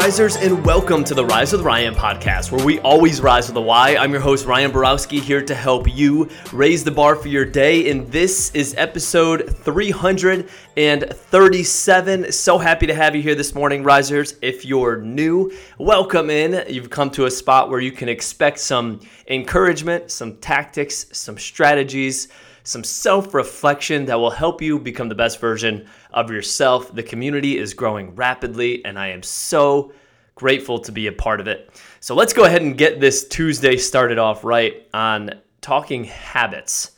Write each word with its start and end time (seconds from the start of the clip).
risers, 0.00 0.36
and 0.36 0.64
welcome 0.64 1.04
to 1.04 1.12
the 1.12 1.26
Rise 1.26 1.52
with 1.52 1.60
Ryan 1.60 1.94
podcast, 1.94 2.50
where 2.50 2.64
we 2.64 2.80
always 2.80 3.20
rise 3.20 3.48
with 3.48 3.56
a 3.58 3.60
Y. 3.60 3.96
I'm 3.96 4.12
your 4.12 4.22
host, 4.22 4.46
Ryan 4.46 4.70
Borowski, 4.70 5.20
here 5.20 5.44
to 5.44 5.54
help 5.54 5.94
you 5.94 6.30
raise 6.54 6.82
the 6.82 6.90
bar 6.90 7.14
for 7.14 7.28
your 7.28 7.44
day. 7.44 7.90
And 7.90 8.10
this 8.10 8.50
is 8.54 8.74
episode 8.78 9.54
337. 9.58 12.32
So 12.32 12.56
happy 12.56 12.86
to 12.86 12.94
have 12.94 13.14
you 13.14 13.20
here 13.20 13.34
this 13.34 13.54
morning, 13.54 13.84
risers. 13.84 14.36
If 14.40 14.64
you're 14.64 15.02
new, 15.02 15.52
welcome 15.76 16.30
in. 16.30 16.64
You've 16.66 16.88
come 16.88 17.10
to 17.10 17.26
a 17.26 17.30
spot 17.30 17.68
where 17.68 17.80
you 17.80 17.92
can 17.92 18.08
expect 18.08 18.60
some 18.60 19.00
encouragement, 19.28 20.10
some 20.10 20.38
tactics, 20.38 21.08
some 21.12 21.36
strategies 21.36 22.28
some 22.62 22.84
self 22.84 23.34
reflection 23.34 24.04
that 24.06 24.16
will 24.16 24.30
help 24.30 24.62
you 24.62 24.78
become 24.78 25.08
the 25.08 25.14
best 25.14 25.40
version 25.40 25.88
of 26.12 26.30
yourself. 26.30 26.94
The 26.94 27.02
community 27.02 27.58
is 27.58 27.74
growing 27.74 28.14
rapidly, 28.14 28.84
and 28.84 28.98
I 28.98 29.08
am 29.08 29.22
so 29.22 29.92
grateful 30.40 30.78
to 30.78 30.90
be 30.90 31.06
a 31.06 31.12
part 31.12 31.38
of 31.38 31.46
it. 31.46 31.70
So 32.00 32.14
let's 32.14 32.32
go 32.32 32.44
ahead 32.46 32.62
and 32.62 32.78
get 32.78 32.98
this 32.98 33.28
Tuesday 33.28 33.76
started 33.76 34.16
off 34.16 34.42
right 34.42 34.88
on 34.94 35.34
talking 35.60 36.04
habits. 36.04 36.92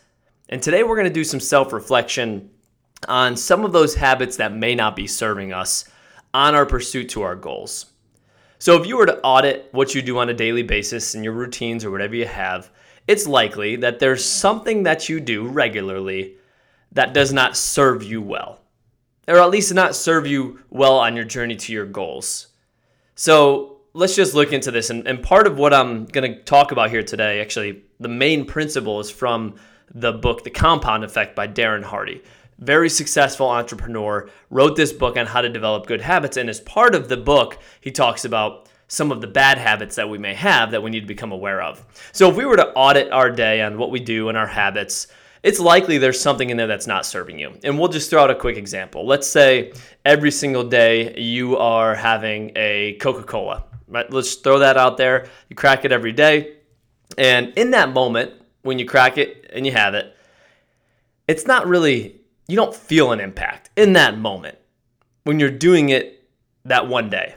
And 0.49 0.63
today 0.63 0.85
we're 0.85 0.95
going 0.95 1.09
to 1.09 1.13
do 1.13 1.25
some 1.25 1.41
self 1.41 1.73
reflection 1.73 2.51
on 3.09 3.37
some 3.37 3.65
of 3.65 3.73
those 3.73 3.97
habits 3.97 4.37
that 4.37 4.55
may 4.55 4.77
not 4.77 4.95
be 4.95 5.09
serving 5.09 5.53
us 5.53 5.87
on 6.33 6.55
our 6.55 6.65
pursuit 6.65 7.09
to 7.09 7.23
our 7.23 7.35
goals. 7.35 7.87
So, 8.61 8.81
if 8.81 8.87
you 8.87 8.97
were 8.97 9.07
to 9.07 9.21
audit 9.23 9.69
what 9.73 9.93
you 9.93 10.03
do 10.03 10.19
on 10.19 10.29
a 10.29 10.35
daily 10.35 10.63
basis 10.63 11.17
and 11.17 11.25
your 11.25 11.33
routines 11.33 11.85
or 11.85 11.91
whatever 11.91 12.15
you 12.15 12.27
have, 12.27 12.71
it's 13.09 13.27
likely 13.27 13.75
that 13.75 13.99
there's 13.99 14.25
something 14.25 14.85
that 14.85 15.09
you 15.09 15.19
do 15.19 15.49
regularly 15.49 16.37
that 16.93 17.13
does 17.13 17.33
not 17.33 17.57
serve 17.57 18.05
you 18.05 18.23
well, 18.23 18.61
or 19.27 19.39
at 19.39 19.51
least 19.51 19.75
not 19.75 19.97
serve 19.97 20.29
you 20.29 20.61
well 20.71 20.97
on 20.97 21.17
your 21.17 21.25
journey 21.25 21.57
to 21.57 21.73
your 21.73 21.87
goals. 21.87 22.52
So 23.23 23.77
let's 23.95 24.17
just 24.17 24.35
look 24.35 24.53
into 24.53 24.73
this. 24.73 24.91
And, 24.91 25.07
and 25.07 25.23
part 25.23 25.47
of 25.47 25.57
what 25.57 25.73
I'm 25.73 26.07
going 26.07 26.35
to 26.35 26.43
talk 26.43 26.73
about 26.73 26.91
here 26.91 27.05
today, 27.05 27.41
actually, 27.41 27.85
the 28.01 28.09
main 28.09 28.45
principle 28.45 28.99
is 28.99 29.13
from 29.13 29.55
the 29.95 30.11
book, 30.11 30.43
The 30.43 30.51
Compound 30.51 31.05
Effect 31.05 31.37
by 31.37 31.47
Darren 31.47 31.85
Hardy. 31.85 32.25
Very 32.59 32.89
successful 32.89 33.49
entrepreneur, 33.49 34.29
wrote 34.51 34.75
this 34.75 34.93
book 34.93 35.17
on 35.17 35.27
how 35.27 35.41
to 35.41 35.49
develop 35.49 35.87
good 35.87 36.01
habits. 36.01 36.37
And 36.37 36.51
as 36.51 36.59
part 36.59 36.97
of 36.97 37.09
the 37.09 37.17
book, 37.17 37.61
he 37.81 37.93
talks 37.93 38.25
about 38.25 38.69
some 38.89 39.13
of 39.13 39.21
the 39.21 39.29
bad 39.29 39.57
habits 39.57 39.95
that 39.95 40.09
we 40.09 40.19
may 40.19 40.35
have 40.35 40.73
that 40.73 40.83
we 40.83 40.91
need 40.91 41.03
to 41.03 41.07
become 41.07 41.31
aware 41.31 41.63
of. 41.63 41.87
So, 42.11 42.29
if 42.29 42.35
we 42.35 42.45
were 42.45 42.57
to 42.57 42.73
audit 42.73 43.13
our 43.13 43.31
day 43.31 43.63
on 43.63 43.79
what 43.79 43.93
we 43.93 44.01
do 44.01 44.31
and 44.31 44.37
our 44.37 44.49
habits, 44.49 45.07
it's 45.43 45.59
likely 45.59 45.99
there's 45.99 46.21
something 46.21 46.51
in 46.51 46.57
there 46.57 46.67
that's 46.67 46.87
not 46.87 47.05
serving 47.05 47.39
you. 47.39 47.53
And 47.65 47.79
we'll 47.79 47.89
just 47.89 48.11
throw 48.11 48.23
out 48.23 48.31
a 48.31 48.35
quick 48.35 48.57
example. 48.57 49.07
Let's 49.07 49.27
say 49.27 49.73
every 50.05 50.31
single 50.31 50.65
day 50.65 51.19
you 51.21 51.57
are 51.57 51.95
having 51.95 52.53
a 52.55 52.95
Coca 53.01 53.25
Cola, 53.25 53.65
right? 53.89 54.11
Let's 54.11 54.37
throw 54.37 54.61
that 54.61 54.77
out 54.77 54.97
there. 54.97 55.27
You 55.49 55.57
crack 55.57 55.85
it 55.85 55.93
every 55.93 56.13
day. 56.13 56.57
And 57.19 57.53
in 57.57 57.73
that 57.73 57.93
moment, 57.93 58.33
when 58.63 58.79
you 58.79 58.87
crack 58.87 59.19
it 59.19 59.51
and 59.53 59.67
you 59.67 59.73
have 59.73 59.95
it, 59.95 60.17
it's 61.27 61.47
not 61.47 61.67
really, 61.67 62.21
you 62.47 62.57
don't 62.57 62.75
feel 62.75 63.13
an 63.13 63.21
impact 63.21 63.71
in 63.77 63.95
that 63.95 64.17
moment 64.17 64.59
when 65.25 65.41
you're 65.41 65.51
doing 65.51 65.89
it 65.89 66.29
that 66.65 66.89
one 66.89 67.11
day. 67.11 67.35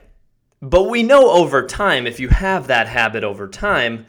But 0.61 0.89
we 0.89 1.03
know 1.03 1.31
over 1.31 1.65
time, 1.65 2.07
if 2.07 2.19
you 2.19 2.29
have 2.29 2.67
that 2.67 2.87
habit 2.87 3.23
over 3.23 3.47
time, 3.47 4.05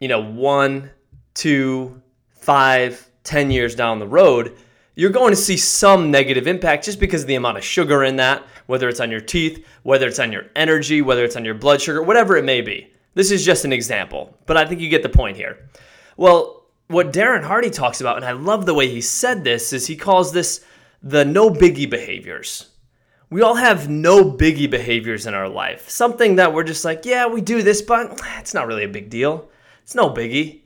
you 0.00 0.08
know, 0.08 0.22
one, 0.22 0.90
two, 1.34 2.00
five, 2.40 3.10
ten 3.24 3.50
years 3.50 3.74
down 3.74 3.98
the 3.98 4.06
road, 4.06 4.56
you're 4.94 5.10
going 5.10 5.30
to 5.30 5.36
see 5.36 5.56
some 5.56 6.10
negative 6.10 6.46
impact 6.46 6.84
just 6.84 7.00
because 7.00 7.22
of 7.22 7.28
the 7.28 7.36
amount 7.36 7.58
of 7.58 7.64
sugar 7.64 8.04
in 8.04 8.16
that, 8.16 8.44
whether 8.66 8.88
it's 8.88 9.00
on 9.00 9.10
your 9.10 9.20
teeth, 9.20 9.64
whether 9.82 10.06
it's 10.06 10.18
on 10.18 10.32
your 10.32 10.46
energy, 10.56 11.00
whether 11.00 11.24
it's 11.24 11.36
on 11.36 11.44
your 11.44 11.54
blood 11.54 11.80
sugar, 11.80 12.02
whatever 12.02 12.36
it 12.36 12.44
may 12.44 12.60
be. 12.60 12.92
This 13.14 13.30
is 13.30 13.44
just 13.44 13.64
an 13.64 13.72
example, 13.72 14.36
but 14.46 14.56
I 14.56 14.66
think 14.66 14.80
you 14.80 14.88
get 14.88 15.02
the 15.02 15.08
point 15.08 15.36
here. 15.36 15.68
Well, 16.16 16.66
what 16.88 17.12
Darren 17.12 17.44
Hardy 17.44 17.70
talks 17.70 18.00
about, 18.00 18.16
and 18.16 18.24
I 18.24 18.32
love 18.32 18.66
the 18.66 18.74
way 18.74 18.88
he 18.88 19.00
said 19.00 19.44
this, 19.44 19.72
is 19.72 19.86
he 19.86 19.96
calls 19.96 20.32
this 20.32 20.64
the 21.02 21.24
no 21.24 21.50
biggie 21.50 21.88
behaviors 21.88 22.70
we 23.30 23.42
all 23.42 23.54
have 23.54 23.88
no 23.88 24.24
biggie 24.24 24.68
behaviors 24.68 25.26
in 25.26 25.34
our 25.34 25.48
life. 25.48 25.88
Something 25.88 26.36
that 26.36 26.52
we're 26.52 26.64
just 26.64 26.84
like, 26.84 27.06
yeah, 27.06 27.26
we 27.26 27.40
do 27.40 27.62
this, 27.62 27.80
but 27.80 28.20
it's 28.38 28.54
not 28.54 28.66
really 28.66 28.84
a 28.84 28.88
big 28.88 29.08
deal. 29.08 29.48
It's 29.82 29.94
no 29.94 30.10
biggie. 30.10 30.62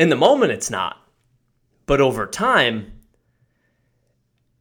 In 0.00 0.08
the 0.08 0.16
moment, 0.16 0.50
it's 0.50 0.70
not. 0.70 0.96
But 1.84 2.00
over 2.00 2.26
time, 2.26 2.92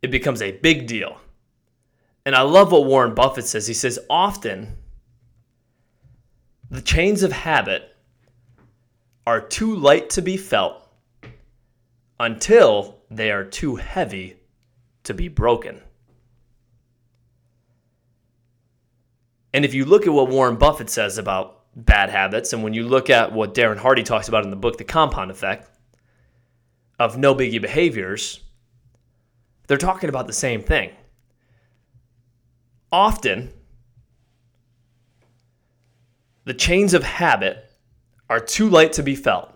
it 0.01 0.11
becomes 0.11 0.41
a 0.41 0.51
big 0.51 0.85
deal. 0.85 1.17
And 2.25 2.35
I 2.35 2.41
love 2.41 2.73
what 2.73 2.85
Warren 2.85 3.16
Buffett 3.16 3.45
says. 3.45 3.66
He 3.66 3.73
says, 3.73 3.97
often 4.09 4.75
the 6.69 6.81
chains 6.81 7.23
of 7.23 7.31
habit 7.31 7.95
are 9.25 9.39
too 9.39 9.73
light 9.75 10.09
to 10.11 10.22
be 10.22 10.35
felt 10.35 10.85
until 12.19 12.97
they 13.09 13.31
are 13.31 13.45
too 13.45 13.77
heavy 13.77 14.35
to 15.03 15.13
be 15.13 15.29
broken. 15.29 15.79
And 19.53 19.63
if 19.63 19.73
you 19.73 19.85
look 19.85 20.06
at 20.06 20.11
what 20.11 20.27
Warren 20.27 20.57
Buffett 20.57 20.89
says 20.89 21.17
about 21.17 21.59
bad 21.85 22.09
habits, 22.09 22.53
and 22.53 22.63
when 22.63 22.73
you 22.73 22.84
look 22.84 23.09
at 23.09 23.31
what 23.31 23.53
Darren 23.53 23.78
Hardy 23.78 24.03
talks 24.03 24.28
about 24.28 24.44
in 24.44 24.50
the 24.50 24.56
book, 24.56 24.78
The 24.78 24.84
Compound 24.84 25.31
Effect 25.31 25.69
of 27.00 27.17
no 27.17 27.34
biggie 27.34 27.62
behaviors, 27.62 28.41
they're 29.67 29.78
talking 29.78 30.09
about 30.09 30.28
the 30.28 30.34
same 30.34 30.62
thing. 30.62 30.91
Often, 32.91 33.53
the 36.45 36.53
chains 36.53 36.94
of 36.94 37.03
habit 37.03 37.69
are 38.29 38.39
too 38.39 38.69
light 38.69 38.94
to 38.94 39.03
be 39.03 39.16
felt. 39.16 39.53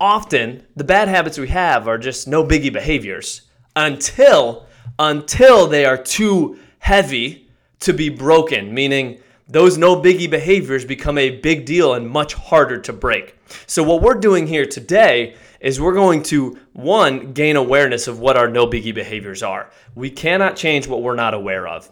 Often, 0.00 0.66
the 0.74 0.84
bad 0.84 1.08
habits 1.08 1.38
we 1.38 1.48
have 1.48 1.86
are 1.86 1.98
just 1.98 2.26
no 2.26 2.42
biggie 2.42 2.72
behaviors 2.72 3.42
until 3.76 4.66
until 4.98 5.66
they 5.66 5.84
are 5.84 5.96
too 5.96 6.58
heavy 6.78 7.48
to 7.80 7.92
be 7.92 8.08
broken, 8.08 8.74
meaning 8.74 9.20
those 9.50 9.76
no 9.76 9.96
biggie 9.96 10.30
behaviors 10.30 10.84
become 10.84 11.18
a 11.18 11.38
big 11.40 11.66
deal 11.66 11.94
and 11.94 12.08
much 12.08 12.34
harder 12.34 12.78
to 12.78 12.92
break. 12.92 13.36
So, 13.66 13.82
what 13.82 14.00
we're 14.00 14.14
doing 14.14 14.46
here 14.46 14.64
today 14.64 15.34
is 15.60 15.80
we're 15.80 15.94
going 15.94 16.22
to, 16.24 16.58
one, 16.72 17.32
gain 17.32 17.56
awareness 17.56 18.06
of 18.06 18.20
what 18.20 18.36
our 18.36 18.48
no 18.48 18.66
biggie 18.66 18.94
behaviors 18.94 19.42
are. 19.42 19.70
We 19.94 20.08
cannot 20.08 20.56
change 20.56 20.86
what 20.86 21.02
we're 21.02 21.16
not 21.16 21.34
aware 21.34 21.66
of. 21.66 21.90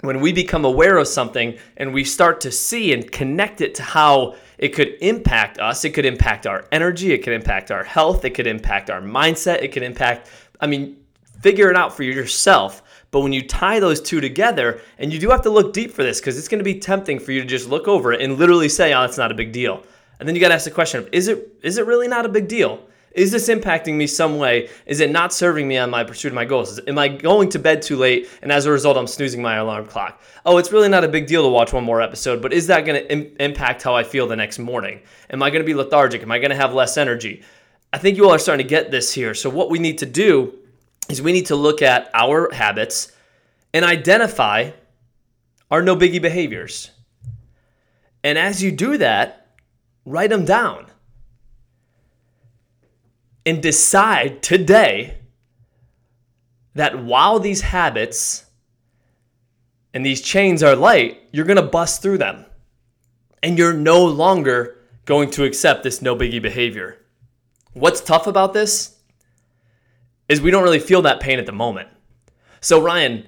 When 0.00 0.20
we 0.20 0.32
become 0.32 0.64
aware 0.64 0.96
of 0.96 1.06
something 1.06 1.58
and 1.76 1.94
we 1.94 2.04
start 2.04 2.40
to 2.42 2.50
see 2.50 2.92
and 2.92 3.10
connect 3.10 3.60
it 3.60 3.74
to 3.76 3.82
how 3.82 4.36
it 4.58 4.70
could 4.70 4.96
impact 5.00 5.58
us, 5.58 5.84
it 5.84 5.90
could 5.90 6.06
impact 6.06 6.46
our 6.46 6.64
energy, 6.72 7.12
it 7.12 7.18
could 7.22 7.32
impact 7.34 7.70
our 7.70 7.84
health, 7.84 8.24
it 8.24 8.30
could 8.30 8.46
impact 8.46 8.90
our 8.90 9.00
mindset, 9.00 9.62
it 9.62 9.72
could 9.72 9.82
impact, 9.82 10.30
I 10.60 10.66
mean, 10.66 10.96
figure 11.40 11.70
it 11.70 11.76
out 11.76 11.94
for 11.94 12.02
yourself 12.02 12.82
but 13.14 13.20
when 13.20 13.32
you 13.32 13.46
tie 13.46 13.78
those 13.78 14.00
two 14.00 14.20
together, 14.20 14.80
and 14.98 15.12
you 15.12 15.20
do 15.20 15.30
have 15.30 15.42
to 15.42 15.48
look 15.48 15.72
deep 15.72 15.92
for 15.92 16.02
this 16.02 16.18
because 16.18 16.36
it's 16.36 16.48
going 16.48 16.58
to 16.58 16.64
be 16.64 16.80
tempting 16.80 17.20
for 17.20 17.30
you 17.30 17.40
to 17.42 17.46
just 17.46 17.68
look 17.68 17.86
over 17.86 18.12
it 18.12 18.20
and 18.20 18.36
literally 18.36 18.68
say, 18.68 18.92
"Oh, 18.92 19.04
it's 19.04 19.16
not 19.16 19.30
a 19.30 19.34
big 19.34 19.52
deal." 19.52 19.84
And 20.18 20.28
then 20.28 20.34
you 20.34 20.40
got 20.40 20.48
to 20.48 20.54
ask 20.54 20.64
the 20.64 20.72
question 20.72 20.98
of, 20.98 21.08
"Is 21.12 21.28
it 21.28 21.56
is 21.62 21.78
it 21.78 21.86
really 21.86 22.08
not 22.08 22.26
a 22.26 22.28
big 22.28 22.48
deal? 22.48 22.80
Is 23.12 23.30
this 23.30 23.48
impacting 23.48 23.94
me 23.94 24.08
some 24.08 24.36
way? 24.36 24.68
Is 24.86 24.98
it 24.98 25.12
not 25.12 25.32
serving 25.32 25.68
me 25.68 25.78
on 25.78 25.90
my 25.90 26.02
pursuit 26.02 26.30
of 26.30 26.34
my 26.34 26.44
goals? 26.44 26.80
Am 26.88 26.98
I 26.98 27.06
going 27.06 27.50
to 27.50 27.60
bed 27.60 27.82
too 27.82 27.94
late 27.94 28.28
and 28.42 28.50
as 28.50 28.66
a 28.66 28.72
result 28.72 28.96
I'm 28.96 29.06
snoozing 29.06 29.40
my 29.40 29.54
alarm 29.58 29.86
clock? 29.86 30.20
Oh, 30.44 30.58
it's 30.58 30.72
really 30.72 30.88
not 30.88 31.04
a 31.04 31.08
big 31.08 31.28
deal 31.28 31.44
to 31.44 31.48
watch 31.48 31.72
one 31.72 31.84
more 31.84 32.02
episode, 32.02 32.42
but 32.42 32.52
is 32.52 32.66
that 32.66 32.84
going 32.84 33.00
to 33.00 33.12
Im- 33.12 33.36
impact 33.38 33.84
how 33.84 33.94
I 33.94 34.02
feel 34.02 34.26
the 34.26 34.34
next 34.34 34.58
morning? 34.58 35.02
Am 35.30 35.40
I 35.40 35.50
going 35.50 35.62
to 35.62 35.66
be 35.66 35.74
lethargic? 35.74 36.20
Am 36.22 36.32
I 36.32 36.40
going 36.40 36.50
to 36.50 36.56
have 36.56 36.74
less 36.74 36.96
energy? 36.96 37.44
I 37.92 37.98
think 37.98 38.16
you 38.16 38.24
all 38.24 38.34
are 38.34 38.40
starting 38.40 38.66
to 38.66 38.68
get 38.68 38.90
this 38.90 39.12
here. 39.12 39.34
So 39.34 39.48
what 39.48 39.70
we 39.70 39.78
need 39.78 39.98
to 39.98 40.06
do 40.06 40.58
is 41.08 41.20
we 41.20 41.32
need 41.32 41.46
to 41.46 41.56
look 41.56 41.82
at 41.82 42.10
our 42.14 42.52
habits 42.52 43.12
and 43.72 43.84
identify 43.84 44.70
our 45.70 45.82
no 45.82 45.96
biggie 45.96 46.22
behaviors. 46.22 46.90
And 48.22 48.38
as 48.38 48.62
you 48.62 48.72
do 48.72 48.98
that, 48.98 49.48
write 50.06 50.30
them 50.30 50.44
down 50.44 50.86
and 53.44 53.62
decide 53.62 54.42
today 54.42 55.18
that 56.74 57.02
while 57.02 57.38
these 57.38 57.60
habits 57.60 58.44
and 59.92 60.04
these 60.04 60.20
chains 60.20 60.62
are 60.62 60.74
light, 60.74 61.20
you're 61.32 61.44
going 61.44 61.56
to 61.56 61.62
bust 61.62 62.02
through 62.02 62.18
them. 62.18 62.46
And 63.42 63.58
you're 63.58 63.74
no 63.74 64.04
longer 64.04 64.78
going 65.04 65.30
to 65.32 65.44
accept 65.44 65.82
this 65.82 66.00
no 66.00 66.16
biggie 66.16 66.40
behavior. 66.40 66.98
What's 67.74 68.00
tough 68.00 68.26
about 68.26 68.54
this 68.54 68.93
is 70.28 70.40
we 70.40 70.50
don't 70.50 70.62
really 70.62 70.78
feel 70.78 71.02
that 71.02 71.20
pain 71.20 71.38
at 71.38 71.46
the 71.46 71.52
moment. 71.52 71.88
So, 72.60 72.80
Ryan, 72.80 73.26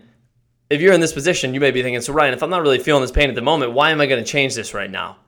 if 0.71 0.81
you're 0.81 0.93
in 0.93 1.01
this 1.01 1.13
position, 1.13 1.55
you 1.55 1.61
may 1.61 1.71
be 1.71 1.83
thinking, 1.83 2.01
so 2.01 2.13
Ryan, 2.13 2.35
if 2.35 2.43
I'm 2.43 2.51
not 2.51 2.63
really 2.63 2.79
feeling 2.79 3.03
this 3.03 3.13
pain 3.13 3.29
at 3.29 3.35
the 3.35 3.43
moment, 3.43 3.73
why 3.73 3.91
am 3.91 4.01
I 4.01 4.07
going 4.07 4.23
to 4.23 4.31
change 4.31 4.55
this 4.55 4.75
right 4.75 4.91
now? 4.91 5.19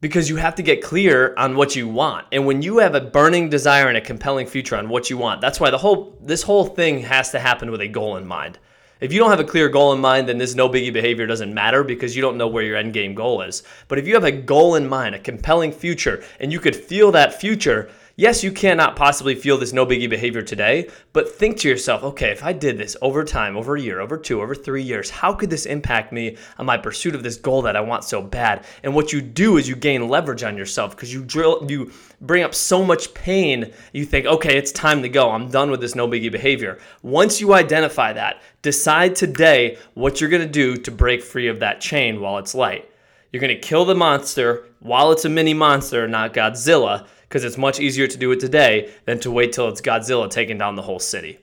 Because 0.00 0.28
you 0.28 0.36
have 0.36 0.56
to 0.56 0.62
get 0.62 0.82
clear 0.82 1.34
on 1.36 1.56
what 1.56 1.74
you 1.74 1.88
want. 1.88 2.26
And 2.32 2.46
when 2.46 2.62
you 2.62 2.78
have 2.78 2.94
a 2.94 3.00
burning 3.00 3.48
desire 3.48 3.88
and 3.88 3.96
a 3.96 4.00
compelling 4.00 4.46
future 4.46 4.76
on 4.76 4.88
what 4.88 5.08
you 5.08 5.16
want, 5.16 5.40
that's 5.40 5.58
why 5.58 5.70
the 5.70 5.78
whole 5.78 6.18
this 6.20 6.42
whole 6.42 6.66
thing 6.66 7.00
has 7.00 7.30
to 7.30 7.38
happen 7.38 7.70
with 7.70 7.80
a 7.80 7.88
goal 7.88 8.16
in 8.16 8.26
mind. 8.26 8.58
If 9.00 9.12
you 9.12 9.18
don't 9.18 9.30
have 9.30 9.40
a 9.40 9.44
clear 9.44 9.68
goal 9.68 9.92
in 9.92 10.00
mind, 10.00 10.28
then 10.28 10.38
this 10.38 10.54
no 10.54 10.68
biggie 10.68 10.92
behavior 10.92 11.26
doesn't 11.26 11.52
matter 11.52 11.84
because 11.84 12.16
you 12.16 12.22
don't 12.22 12.38
know 12.38 12.48
where 12.48 12.62
your 12.62 12.76
end 12.76 12.94
game 12.94 13.14
goal 13.14 13.42
is. 13.42 13.62
But 13.88 13.98
if 13.98 14.06
you 14.06 14.14
have 14.14 14.24
a 14.24 14.32
goal 14.32 14.74
in 14.74 14.88
mind, 14.88 15.14
a 15.14 15.18
compelling 15.18 15.72
future, 15.72 16.24
and 16.40 16.50
you 16.50 16.60
could 16.60 16.74
feel 16.74 17.12
that 17.12 17.38
future, 17.38 17.90
yes, 18.16 18.42
you 18.42 18.50
cannot 18.50 18.96
possibly 18.96 19.34
feel 19.34 19.58
this 19.58 19.72
no 19.72 19.84
biggie 19.86 20.08
behavior 20.08 20.42
today, 20.42 20.88
but 21.12 21.30
think 21.30 21.58
to 21.58 21.68
yourself, 21.68 22.02
okay, 22.02 22.30
if 22.30 22.42
I 22.42 22.52
did 22.52 22.78
this 22.78 22.96
over 23.02 23.22
time, 23.22 23.56
over 23.56 23.76
a 23.76 23.80
year, 23.80 24.00
over 24.00 24.16
two, 24.16 24.40
over 24.40 24.54
three 24.54 24.82
years, 24.82 25.10
how 25.10 25.34
could 25.34 25.50
this 25.50 25.66
impact 25.66 26.12
me 26.12 26.36
on 26.58 26.66
my 26.66 26.78
pursuit 26.78 27.14
of 27.14 27.22
this 27.22 27.36
goal 27.36 27.62
that 27.62 27.76
I 27.76 27.80
want 27.82 28.04
so 28.04 28.22
bad? 28.22 28.64
And 28.82 28.94
what 28.94 29.12
you 29.12 29.20
do 29.20 29.58
is 29.58 29.68
you 29.68 29.76
gain 29.76 30.08
leverage 30.08 30.42
on 30.42 30.56
yourself 30.56 30.96
because 30.96 31.12
you 31.12 31.24
drill, 31.24 31.66
you 31.68 31.92
bring 32.20 32.42
up 32.42 32.54
so 32.54 32.82
much 32.82 33.12
pain. 33.12 33.72
You 33.92 34.06
think, 34.06 34.26
okay, 34.26 34.56
it's 34.56 34.72
time 34.72 35.02
to 35.02 35.08
go. 35.08 35.30
I'm 35.30 35.50
done 35.50 35.70
with 35.70 35.80
this 35.80 35.94
no 35.94 36.08
biggie 36.08 36.32
behavior. 36.32 36.78
Once 37.02 37.40
you 37.40 37.52
identify 37.52 38.14
that, 38.14 38.40
decide 38.62 39.14
today 39.14 39.78
what 39.94 40.20
you're 40.20 40.30
gonna 40.30 40.46
do 40.46 40.76
to 40.76 40.90
break 40.90 41.22
free 41.22 41.48
of 41.48 41.60
that 41.60 41.80
chain 41.80 42.20
while 42.20 42.38
it's 42.38 42.54
light. 42.54 42.90
You're 43.30 43.42
gonna 43.42 43.56
kill 43.56 43.84
the 43.84 43.94
monster 43.94 44.64
while 44.80 45.12
it's 45.12 45.26
a 45.26 45.28
mini 45.28 45.52
monster, 45.52 46.08
not 46.08 46.32
Godzilla 46.32 47.06
because 47.28 47.44
it's 47.44 47.58
much 47.58 47.80
easier 47.80 48.06
to 48.06 48.16
do 48.16 48.30
it 48.32 48.40
today 48.40 48.92
than 49.04 49.18
to 49.20 49.30
wait 49.30 49.52
till 49.52 49.68
it's 49.68 49.80
Godzilla 49.80 50.30
taking 50.30 50.58
down 50.58 50.76
the 50.76 50.82
whole 50.82 50.98
city. 50.98 51.38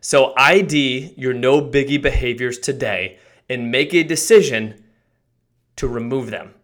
So 0.00 0.32
ID 0.36 1.14
your 1.16 1.32
no 1.32 1.60
biggie 1.60 2.00
behaviors 2.00 2.58
today 2.58 3.18
and 3.48 3.70
make 3.70 3.92
a 3.94 4.02
decision 4.02 4.84
to 5.76 5.88
remove 5.88 6.30
them 6.30 6.54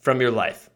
from 0.00 0.20
your 0.20 0.30
life. 0.30 0.70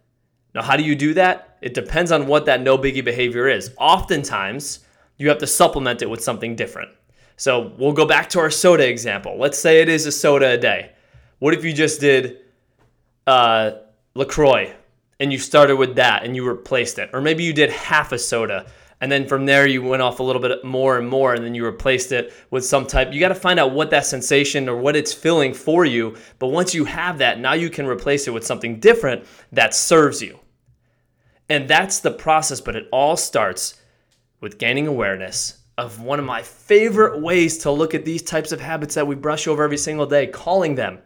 Now, 0.54 0.62
how 0.62 0.76
do 0.76 0.82
you 0.82 0.94
do 0.94 1.14
that? 1.14 1.56
It 1.62 1.74
depends 1.74 2.12
on 2.12 2.26
what 2.26 2.46
that 2.46 2.60
no 2.60 2.76
biggie 2.76 3.04
behavior 3.04 3.48
is. 3.48 3.72
Oftentimes, 3.78 4.80
you 5.16 5.28
have 5.28 5.38
to 5.38 5.46
supplement 5.46 6.02
it 6.02 6.10
with 6.10 6.22
something 6.22 6.54
different. 6.54 6.90
So 7.36 7.72
we'll 7.78 7.92
go 7.92 8.06
back 8.06 8.28
to 8.30 8.40
our 8.40 8.50
soda 8.50 8.86
example. 8.86 9.36
Let's 9.38 9.58
say 9.58 9.80
it 9.80 9.88
is 9.88 10.06
a 10.06 10.12
soda 10.12 10.50
a 10.52 10.58
day. 10.58 10.92
What 11.38 11.54
if 11.54 11.64
you 11.64 11.72
just 11.72 12.00
did 12.00 12.38
uh, 13.26 13.72
LaCroix 14.14 14.74
and 15.22 15.32
you 15.32 15.38
started 15.38 15.76
with 15.76 15.94
that 15.94 16.24
and 16.24 16.34
you 16.34 16.44
replaced 16.44 16.98
it. 16.98 17.08
Or 17.12 17.20
maybe 17.20 17.44
you 17.44 17.52
did 17.52 17.70
half 17.70 18.10
a 18.10 18.18
soda 18.18 18.66
and 19.00 19.10
then 19.10 19.26
from 19.26 19.46
there 19.46 19.68
you 19.68 19.80
went 19.80 20.02
off 20.02 20.18
a 20.18 20.22
little 20.22 20.42
bit 20.42 20.64
more 20.64 20.98
and 20.98 21.08
more 21.08 21.32
and 21.32 21.44
then 21.44 21.54
you 21.54 21.64
replaced 21.64 22.10
it 22.10 22.32
with 22.50 22.64
some 22.64 22.86
type 22.86 23.12
you 23.12 23.20
got 23.20 23.28
to 23.28 23.34
find 23.34 23.60
out 23.60 23.72
what 23.72 23.90
that 23.90 24.04
sensation 24.04 24.68
or 24.68 24.76
what 24.76 24.96
it's 24.96 25.12
feeling 25.12 25.54
for 25.54 25.84
you 25.84 26.16
but 26.38 26.48
once 26.48 26.72
you 26.72 26.84
have 26.84 27.18
that 27.18 27.40
now 27.40 27.52
you 27.52 27.68
can 27.68 27.84
replace 27.84 28.28
it 28.28 28.30
with 28.32 28.46
something 28.46 28.78
different 28.78 29.24
that 29.50 29.74
serves 29.74 30.22
you 30.22 30.38
and 31.48 31.68
that's 31.68 31.98
the 31.98 32.12
process 32.12 32.60
but 32.60 32.76
it 32.76 32.88
all 32.92 33.16
starts 33.16 33.80
with 34.40 34.58
gaining 34.58 34.86
awareness 34.86 35.58
of 35.78 36.00
one 36.00 36.20
of 36.20 36.24
my 36.24 36.42
favorite 36.42 37.20
ways 37.20 37.58
to 37.58 37.72
look 37.72 37.94
at 37.94 38.04
these 38.04 38.22
types 38.22 38.52
of 38.52 38.60
habits 38.60 38.94
that 38.94 39.06
we 39.06 39.16
brush 39.16 39.48
over 39.48 39.64
every 39.64 39.78
single 39.78 40.06
day 40.06 40.28
calling 40.28 40.76
them 40.76 41.00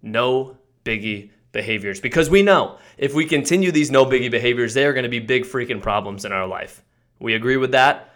no 0.00 0.56
biggie 0.84 1.30
behaviors 1.52 2.00
because 2.00 2.28
we 2.28 2.42
know 2.42 2.78
if 2.98 3.14
we 3.14 3.26
continue 3.26 3.70
these 3.70 3.90
no 3.90 4.04
biggie 4.04 4.30
behaviors, 4.30 4.74
they 4.74 4.84
are 4.84 4.92
going 4.92 5.04
to 5.04 5.08
be 5.08 5.20
big 5.20 5.44
freaking 5.44 5.80
problems 5.80 6.24
in 6.24 6.32
our 6.32 6.46
life. 6.46 6.82
We 7.18 7.34
agree 7.34 7.56
with 7.56 7.72
that? 7.72 8.08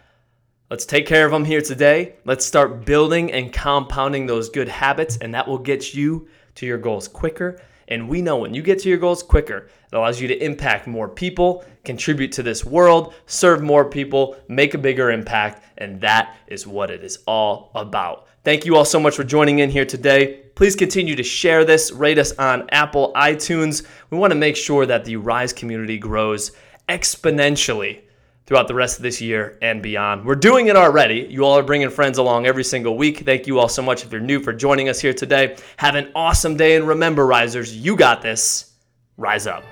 Let's 0.69 0.85
take 0.85 1.05
care 1.05 1.25
of 1.25 1.31
them 1.31 1.45
here 1.45 1.61
today. 1.61 2.15
Let's 2.25 2.45
start 2.45 2.85
building 2.85 3.31
and 3.31 3.53
compounding 3.53 4.25
those 4.25 4.49
good 4.49 4.67
habits, 4.67 5.17
and 5.17 5.33
that 5.33 5.47
will 5.47 5.59
get 5.59 5.93
you 5.93 6.27
to 6.55 6.65
your 6.65 6.77
goals 6.77 7.07
quicker. 7.07 7.61
And 7.87 8.09
we 8.09 8.21
know 8.21 8.35
when 8.35 8.53
you 8.53 8.61
get 8.61 8.79
to 8.79 8.89
your 8.89 8.97
goals 8.97 9.23
quicker, 9.23 9.69
it 9.91 9.95
allows 9.95 10.19
you 10.19 10.27
to 10.27 10.43
impact 10.43 10.85
more 10.85 11.07
people, 11.07 11.63
contribute 11.85 12.33
to 12.33 12.43
this 12.43 12.65
world, 12.65 13.13
serve 13.27 13.63
more 13.63 13.89
people, 13.89 14.35
make 14.49 14.73
a 14.73 14.77
bigger 14.77 15.09
impact, 15.09 15.63
and 15.77 16.01
that 16.01 16.35
is 16.47 16.67
what 16.67 16.91
it 16.91 17.01
is 17.01 17.19
all 17.25 17.71
about. 17.73 18.27
Thank 18.43 18.65
you 18.65 18.75
all 18.75 18.83
so 18.83 18.99
much 18.99 19.15
for 19.15 19.23
joining 19.23 19.59
in 19.59 19.69
here 19.69 19.85
today. 19.85 20.46
Please 20.57 20.75
continue 20.75 21.15
to 21.15 21.21
share 21.21 21.63
this, 21.63 21.91
rate 21.91 22.17
us 22.17 22.31
on 22.39 22.67
Apple 22.71 23.11
iTunes. 23.15 23.85
We 24.09 24.17
want 24.17 24.31
to 24.31 24.35
make 24.35 24.55
sure 24.55 24.87
that 24.87 25.05
the 25.05 25.15
Rise 25.17 25.53
community 25.53 25.99
grows 25.99 26.51
exponentially 26.89 27.99
throughout 28.47 28.67
the 28.67 28.73
rest 28.73 28.97
of 28.97 29.03
this 29.03 29.21
year 29.21 29.59
and 29.61 29.83
beyond. 29.83 30.25
We're 30.25 30.33
doing 30.33 30.65
it 30.65 30.75
already. 30.75 31.27
You 31.29 31.45
all 31.45 31.59
are 31.59 31.63
bringing 31.63 31.91
friends 31.91 32.17
along 32.17 32.47
every 32.47 32.63
single 32.63 32.97
week. 32.97 33.19
Thank 33.19 33.45
you 33.45 33.59
all 33.59 33.69
so 33.69 33.83
much 33.83 34.03
if 34.03 34.11
you're 34.11 34.19
new 34.19 34.39
for 34.39 34.51
joining 34.51 34.89
us 34.89 34.99
here 34.99 35.13
today. 35.13 35.57
Have 35.77 35.93
an 35.93 36.11
awesome 36.15 36.57
day, 36.57 36.75
and 36.75 36.87
remember, 36.87 37.27
risers, 37.27 37.77
you 37.77 37.95
got 37.95 38.23
this. 38.23 38.73
Rise 39.15 39.45
up. 39.45 39.63